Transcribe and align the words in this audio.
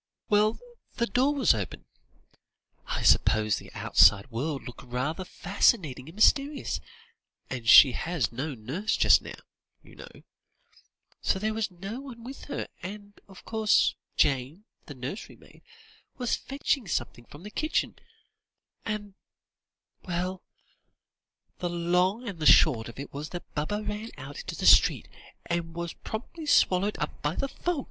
_""Well, 0.31 0.57
the 0.95 1.05
door 1.05 1.35
was 1.35 1.53
open; 1.53 1.85
I 2.87 3.03
suppose 3.03 3.57
the 3.57 3.71
outside 3.73 4.31
world 4.31 4.63
looked 4.63 4.81
rather 4.81 5.23
fascinating 5.23 6.09
and 6.09 6.15
mysterious, 6.15 6.79
and 7.51 7.69
she 7.69 7.91
has 7.91 8.31
no 8.31 8.55
nurse 8.55 8.97
just 8.97 9.21
now, 9.21 9.35
you 9.83 9.93
know; 9.93 10.23
so 11.21 11.37
there 11.37 11.53
was 11.53 11.69
no 11.69 11.99
one 12.01 12.23
with 12.23 12.45
her; 12.45 12.67
and, 12.81 13.13
of 13.27 13.45
course, 13.45 13.93
Jane, 14.17 14.65
the 14.87 14.95
nursery 14.95 15.35
maid, 15.35 15.61
was 16.17 16.35
fetching 16.35 16.87
something 16.87 17.25
from 17.25 17.43
the 17.43 17.51
kitchen 17.51 17.99
and 18.83 19.13
well, 20.03 20.41
the 21.59 21.69
long 21.69 22.27
and 22.27 22.39
the 22.39 22.47
short 22.47 22.89
of 22.89 22.97
it 22.97 23.13
was 23.13 23.29
that 23.29 23.53
Baba 23.53 23.83
ran 23.83 24.09
out 24.17 24.39
into 24.39 24.55
the 24.55 24.65
street, 24.65 25.07
and 25.45 25.75
was 25.75 25.93
promptly 25.93 26.47
swallowed 26.47 26.97
up 26.97 27.21
by 27.21 27.35
the 27.35 27.47
fog." 27.47 27.79